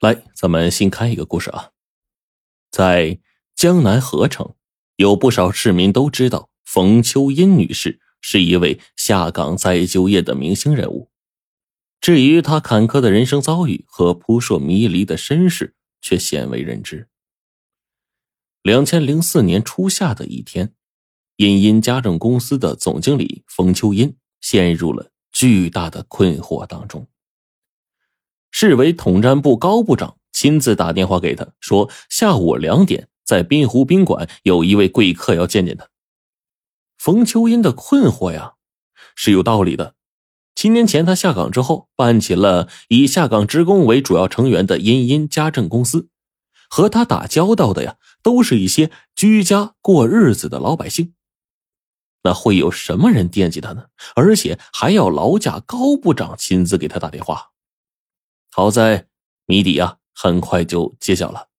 [0.00, 1.70] 来，咱们新开一个故事啊。
[2.70, 3.18] 在
[3.54, 4.54] 江南河城，
[4.96, 11.10] 有不少市民都知道冯秋英女士是一位下岗再就业的明星人物。
[11.98, 17.08] 至于她坎坷的人生遭遇和扑朔迷离的身世，却鲜为人知。
[18.62, 20.74] 两千零四年初夏的一天，
[21.36, 27.08] 茵茵家政公司的总经理冯秋英陷入了巨大的困惑当中。
[28.58, 35.88] 市委统战部高部长亲自打电话给他，说下午两点在滨湖宾馆有一位贵客要见见他。
[36.96, 38.54] 冯秋英的困惑呀，
[39.14, 39.94] 是有道理的。
[40.54, 46.08] 七年前他下岗之后，办起了以下岗职工为主要成员的茵茵家政公司，
[46.70, 51.12] 和他打交道的呀，都是一些居家过日子的老百姓。
[52.22, 53.88] 那会有什么人惦记他呢？
[54.14, 57.50] 而且还要劳驾高部长亲自给他打电话。
[58.56, 59.08] 好在
[59.44, 61.50] 谜底啊，很快就揭晓了。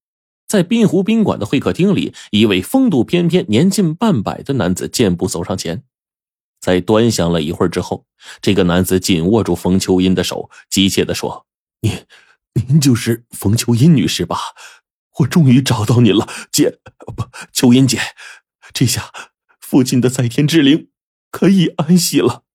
[0.47, 5.83] 在滨湖宾馆的会客厅里，一位风度翩翩、年近半百的男子健步走上前，
[6.59, 8.07] 在端详了一会儿之后，
[8.41, 11.45] 这个男子紧握住冯秋英的手，急切的说
[11.81, 12.03] ：“您，
[12.67, 14.39] 您就是冯秋英女士吧？
[15.19, 16.79] 我终于找到您了，姐，
[17.15, 17.99] 不，秋英姐，
[18.73, 19.11] 这下
[19.59, 20.89] 父亲的在天之灵
[21.29, 22.45] 可以安息了。”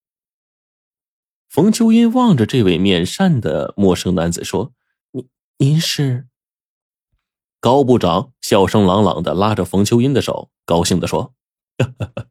[1.53, 4.72] 冯秋英望着这位面善的陌生男子说
[5.12, 5.28] ：“您
[5.59, 6.27] 您是？”
[7.61, 11.34] 高部长笑声朗朗的拉着冯秋英的手，高兴的说：“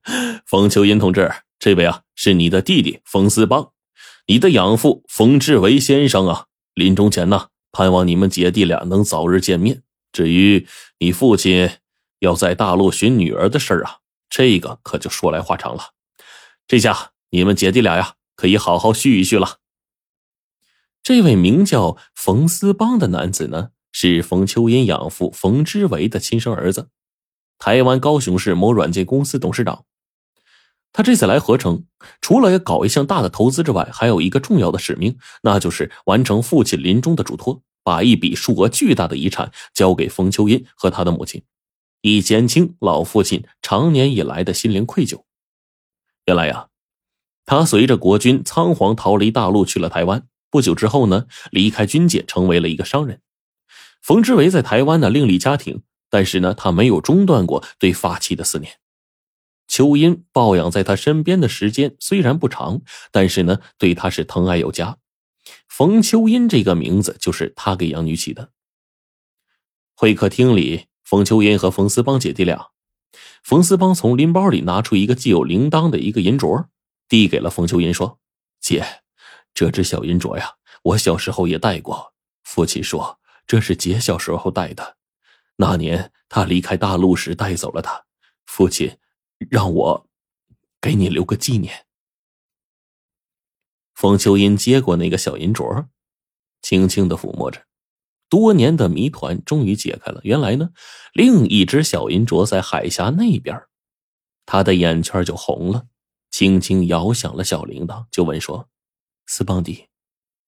[0.47, 3.71] 冯秋英同志，这位啊是你的弟弟冯思邦，
[4.25, 9.83] 你的养父冯志维先生啊，临终前呢，盼望你们姐弟俩能早日见面。
[10.11, 10.65] 至于
[10.97, 11.69] 你父亲
[12.21, 13.97] 要在大陆寻女儿的事儿啊，
[14.31, 15.91] 这个可就说来话长了。
[16.67, 19.59] 这下你们姐弟俩呀。”可以好好叙一叙了。
[21.03, 26.89] 这位名叫冯思邦的男子呢，是冯秋英养父冯之维的亲生儿子，
[27.59, 29.85] 台湾高雄市某软件公司董事长。
[30.91, 31.85] 他这次来合成，
[32.19, 41.43] 除了要搞一项大的投资之外，还有一个重要的使命，那就是完成父亲临终的嘱托，把一笔数额巨大的遗产交给冯秋英和他的母亲，
[42.01, 45.25] 以减轻老父亲长年以来的心灵愧疚。
[46.25, 46.70] 原来呀。
[47.45, 50.27] 他随着国军仓皇逃离大陆，去了台湾。
[50.49, 53.21] 不久之后呢，离开军界，成为了一个商人。
[54.01, 58.73] 冯之维在台湾呢另立家庭，但是呢，他没有中断过对发妻的思念。
[59.67, 62.81] 秋英抱养在他身边的时间虽然不长，
[63.11, 64.97] 但是呢，对他是疼爱有加。
[65.69, 68.51] 冯秋英这个名字就是他给养女起的。
[69.95, 72.67] 会客厅里，冯秋英和冯思邦姐弟俩，
[73.41, 76.65] 冯思邦从拎包里拿出一个既有铃铛的一个银镯。
[77.11, 78.21] 递给了冯秋银，说
[78.61, 79.03] ：“姐，
[79.53, 82.13] 这只小银镯呀，我小时候也戴过。
[82.41, 84.95] 父亲说这是姐小时候戴的，
[85.57, 88.05] 那年他离开大陆时带走了它。
[88.45, 88.97] 父亲
[89.49, 90.09] 让我
[90.79, 91.85] 给你留个纪念。”
[93.93, 95.87] 冯秋英接过那个小银镯，
[96.61, 97.65] 轻轻的抚摸着，
[98.29, 100.21] 多年的谜团终于解开了。
[100.23, 100.69] 原来呢，
[101.11, 103.61] 另一只小银镯在海峡那边，
[104.45, 105.87] 他的眼圈就红了。
[106.31, 108.69] 轻轻摇响了小铃铛，就问说
[109.27, 109.89] ：“斯邦迪，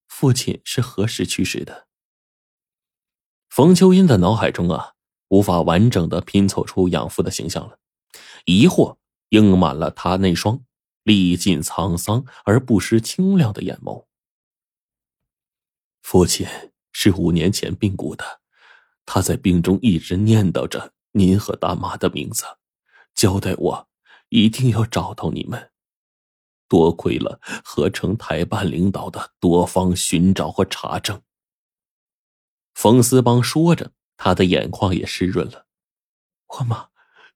[0.08, 1.88] 父亲是何时去世的？”
[3.50, 4.94] 冯秋英的脑海中啊，
[5.28, 7.78] 无法完整的拼凑出养父的形象了，
[8.46, 8.98] 疑惑
[9.30, 10.64] 映满了他那双
[11.04, 14.06] 历尽沧桑而不失清亮的眼眸。
[16.02, 16.48] 父亲
[16.94, 18.42] 是五年前病故的，
[19.06, 22.46] 他在病中一直念叨着您和大妈的名字，
[23.14, 23.88] 交代我
[24.30, 25.73] 一定要找到你们。
[26.74, 31.22] 多亏了合成台办领导的多方寻找和查证。
[32.74, 35.68] 冯思邦说着，他的眼眶也湿润了。
[36.48, 36.90] 我妈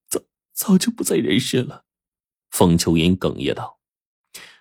[0.08, 0.20] 早
[0.53, 1.86] 早就不在人世了。
[2.50, 3.80] 冯秋英哽咽道。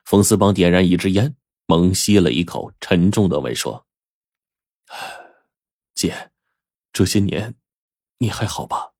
[0.04, 3.86] 冯思邦点燃一支烟，猛吸了一口，沉重的问说
[5.96, 6.32] ：“姐，
[6.92, 7.54] 这些年
[8.18, 8.92] 你还好吧？”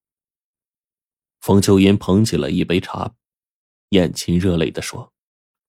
[1.43, 3.15] 冯秋英捧起了一杯茶，
[3.91, 5.13] 眼噙热泪的说。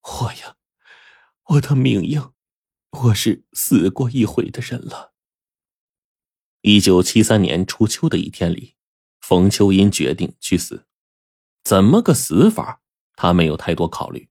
[0.08, 0.56] 我呀，
[1.50, 2.32] 我的命硬，
[2.92, 5.14] 我是死过一回的人了。
[6.62, 8.76] 一九七三年初秋的一天里，
[9.20, 10.88] 冯秋英决定去死。
[11.62, 12.82] 怎么个死法？
[13.16, 14.30] 他没有太多考虑，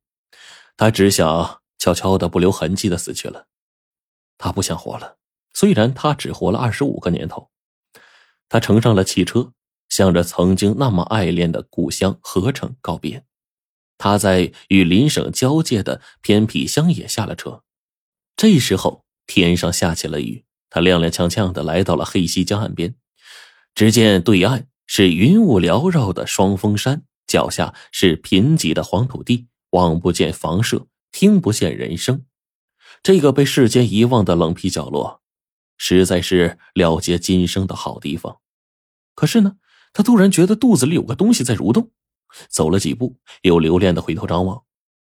[0.78, 3.46] 他只想悄悄的、不留痕迹的死去了。
[4.38, 5.18] 他不想活了。
[5.52, 7.50] 虽然他只活了二十五个年头，
[8.48, 9.52] 他乘上了汽车，
[9.90, 13.26] 向着曾经那么爱恋的故乡合成告别。
[13.98, 17.62] 他在与邻省交界的偏僻乡野下了车，
[18.36, 22.94] 这时候天上下起了雨，他踉踉跄跄的来到了黑溪江岸边，
[23.74, 32.24] 只见对岸是云雾缭绕的双峰山，脚下是贫瘠的黄土地，望不见房舍，听不见人声。
[33.02, 35.22] 这个被世间遗忘的冷僻角落，
[35.76, 38.38] 实在是了结今生的好地方。
[39.14, 39.56] 可是呢，
[39.92, 41.90] 他突然觉得肚子里有个东西在蠕动，
[42.48, 44.62] 走了几步，又留恋的回头张望，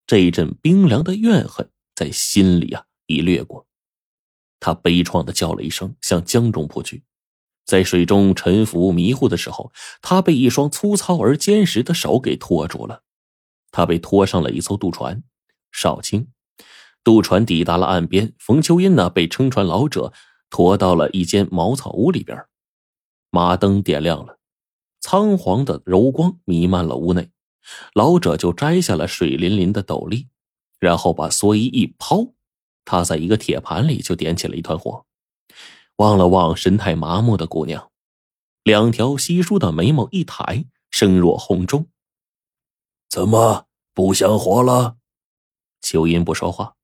[0.06, 3.66] 这一阵冰凉的怨恨在心里啊已掠过。
[4.58, 7.04] 他悲怆的叫了一声，向江中扑去。
[7.64, 9.72] 在水中沉浮迷糊的时候，
[10.02, 13.04] 他被一双粗糙而坚实的手给拖住了。
[13.70, 15.22] 他被拖上了一艘渡船，
[15.70, 16.28] 少卿。
[17.04, 20.12] 渡船抵达了岸边，冯秋英呢被撑船老者
[20.50, 22.44] 拖到了一间茅草屋里边。
[23.30, 24.39] 马灯点亮了，
[25.00, 27.30] 苍黄的柔光弥漫了屋内。
[27.92, 30.28] 老者就摘下了水淋淋的斗笠，
[30.78, 32.32] 然后把蓑衣一抛。
[32.84, 35.04] 他在一个铁盘里就点起了一团火，
[35.96, 37.90] 望了望神态麻木的姑娘，
[38.64, 41.86] 两条稀疏的眉毛一抬，声若洪钟
[43.08, 44.96] ：“怎么不想活了？”
[45.82, 46.74] 秋音不说话，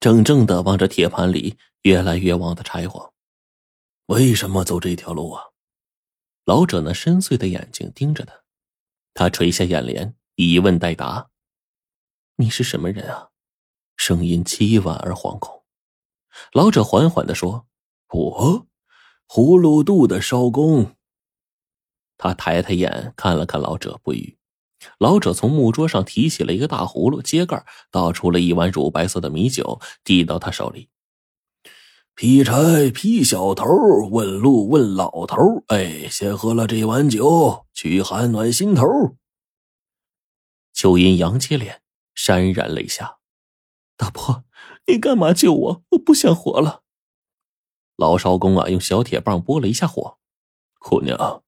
[0.00, 3.12] 怔怔的望着铁盘里越来越旺的柴火。
[4.06, 5.49] 为什么走这条路啊？
[6.50, 8.34] 老者那深邃的眼睛盯着他，
[9.14, 11.30] 他垂下眼帘，以问代答
[12.38, 13.28] ：“你是什么人啊？”
[13.96, 15.62] 声音凄婉而惶恐，
[16.52, 17.68] 老者缓缓的说
[18.10, 18.66] ：“我，
[19.28, 20.96] 葫芦渡的艄公。”
[22.18, 24.36] 他抬抬眼看了看老者，不语。
[24.98, 30.90] 老者从木桌上提起了一个大葫芦，揭盖倒出了一碗乳白色的米酒，递到他手里
[32.20, 33.64] ：“劈柴劈小头，
[34.10, 35.64] 问路问老头。
[35.68, 38.84] 哎，先喝了这碗酒，驱寒暖心头。”
[40.74, 41.80] 秋音扬起脸，
[42.14, 43.16] 潸然泪下。
[43.96, 44.44] 大伯，
[44.86, 45.82] 你干嘛救我？
[45.92, 46.82] 我不想活了。
[47.96, 50.18] 老少公啊，用小铁棒拨了一下火。
[50.78, 51.42] 姑娘，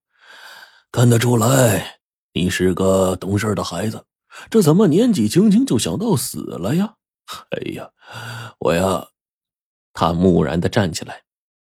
[0.91, 2.01] 看得出来
[2.33, 4.07] 你是个懂事的孩子，
[4.49, 6.95] 这怎么年纪轻轻就想到死了呀？
[7.51, 7.91] 哎呀，
[8.59, 9.09] 我呀，
[9.93, 11.23] 他木然的站起来，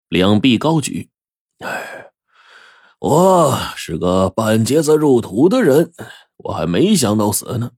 [0.08, 1.10] 两臂高举。
[1.58, 2.10] 哎，
[3.00, 5.92] 我是个半截子入土的人，
[6.36, 7.72] 我还没想到死呢。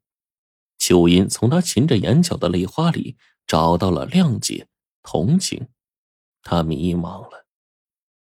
[0.78, 3.16] 秋音从他噙着眼角的泪花里
[3.46, 4.66] 找到了谅解、
[5.02, 5.68] 同情，
[6.42, 7.46] 他迷茫了。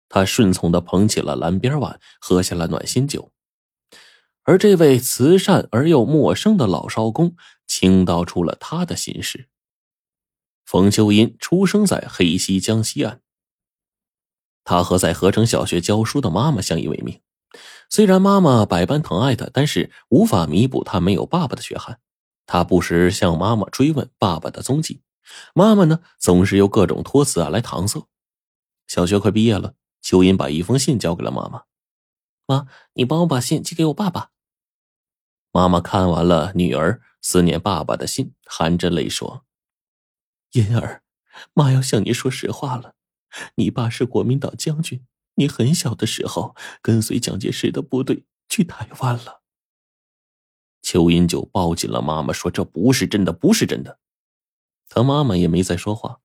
[0.07, 3.31] 他顺从的捧起了蓝边碗，喝下了暖心酒。
[4.43, 7.35] 而这位慈善而又陌生的老少公，
[7.67, 9.49] 倾倒出了他的心事。
[10.65, 13.21] 冯秋音出生在黑溪江西岸，
[14.63, 17.21] 他和在合城小学教书的妈妈相依为命。
[17.89, 21.99] 虽然妈妈百般疼爱他，但是无法弥补他没有爸爸的缺憾。
[22.47, 25.01] 他不时向妈妈追问爸爸的踪迹，
[25.53, 28.07] 妈妈呢总是用各种托辞啊来搪塞。
[28.87, 31.63] 小学快毕业了，秋音把一封信交给了妈妈
[32.45, 34.31] ：“妈，你帮我把信寄给我爸爸。”
[35.53, 39.44] 妈妈看完了女儿思念爸爸的信，含着泪说
[40.55, 41.03] ：“音儿，
[41.53, 42.95] 妈要向你说实话了，
[43.55, 45.05] 你爸是国民党将军，
[45.35, 49.41] 你很小的时候跟随蒋介石的部队去台湾了。”
[50.81, 53.99] 邱音就抱紧了妈妈，说：“这不是真的，不是真的。”
[54.87, 56.19] 他妈妈也没再说话，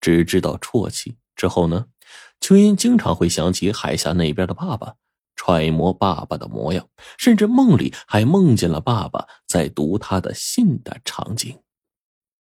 [0.00, 1.16] 只知道啜泣。
[1.34, 1.86] 之后呢，
[2.38, 4.96] 秋音经常会想起海峡那边的爸爸，
[5.34, 11.61] 揣摩爸爸的模样，甚至梦里还梦见了爸爸在读他的信的场景。